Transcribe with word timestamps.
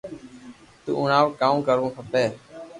تو 0.83 0.91
ھڻاو 1.01 1.27
ڪاو 1.39 1.55
ڪروو 1.67 1.87
کپي 1.95 2.25